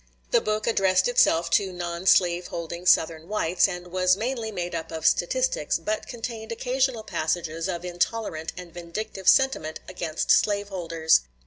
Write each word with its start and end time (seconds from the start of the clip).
The 0.31 0.41
book 0.41 0.65
addressed 0.65 1.07
itself 1.07 1.51
to 1.51 1.71
non 1.71 2.07
slaveholding 2.07 2.87
Southern 2.87 3.27
whites, 3.27 3.67
and 3.67 3.89
was 3.91 4.17
mainly 4.17 4.51
made 4.51 4.73
up 4.73 4.91
of 4.91 5.05
statistics, 5.05 5.77
but 5.77 6.07
contained 6.07 6.51
occasional 6.51 7.03
passages 7.03 7.69
of 7.69 7.85
intolerant 7.85 8.51
and 8.57 8.73
vindictive 8.73 9.27
sentiment 9.29 9.79
against 9.87 10.31
slaveholders. 10.31 11.21